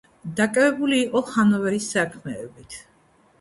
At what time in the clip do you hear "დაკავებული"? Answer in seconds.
0.37-0.97